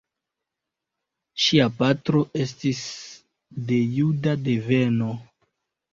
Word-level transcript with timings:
Ŝia 1.43 1.67
patro 1.83 2.23
estis 2.45 2.81
de 3.69 3.81
juda 3.99 4.37
deveno. 4.49 5.13